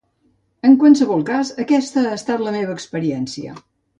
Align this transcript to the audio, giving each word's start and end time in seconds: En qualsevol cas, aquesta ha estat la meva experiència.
En 0.67 0.71
qualsevol 0.83 1.21
cas, 1.27 1.51
aquesta 1.65 2.05
ha 2.13 2.15
estat 2.21 2.43
la 2.47 2.55
meva 2.57 2.75
experiència. 2.79 3.57